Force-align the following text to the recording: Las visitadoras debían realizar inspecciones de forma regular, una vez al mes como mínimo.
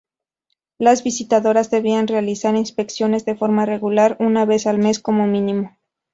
Las 0.79 1.03
visitadoras 1.03 1.69
debían 1.69 2.07
realizar 2.07 2.55
inspecciones 2.55 3.23
de 3.23 3.35
forma 3.35 3.67
regular, 3.67 4.17
una 4.19 4.45
vez 4.45 4.65
al 4.65 4.79
mes 4.79 4.97
como 4.99 5.27
mínimo. 5.27 5.77